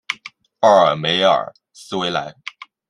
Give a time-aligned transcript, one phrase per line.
[0.61, 2.33] 奥尔梅尔斯维莱。